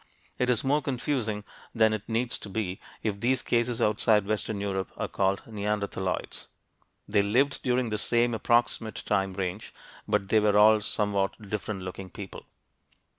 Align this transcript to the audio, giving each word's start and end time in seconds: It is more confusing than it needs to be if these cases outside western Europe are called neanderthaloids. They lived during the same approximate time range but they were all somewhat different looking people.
It 0.39 0.49
is 0.49 0.63
more 0.63 0.81
confusing 0.81 1.43
than 1.75 1.93
it 1.93 2.01
needs 2.09 2.39
to 2.39 2.49
be 2.49 2.79
if 3.03 3.19
these 3.19 3.43
cases 3.43 3.83
outside 3.83 4.25
western 4.25 4.59
Europe 4.59 4.91
are 4.97 5.07
called 5.07 5.43
neanderthaloids. 5.45 6.47
They 7.07 7.21
lived 7.21 7.61
during 7.61 7.91
the 7.91 7.99
same 7.99 8.33
approximate 8.33 9.03
time 9.05 9.35
range 9.35 9.75
but 10.07 10.29
they 10.29 10.39
were 10.39 10.57
all 10.57 10.81
somewhat 10.81 11.47
different 11.51 11.83
looking 11.83 12.09
people. 12.09 12.47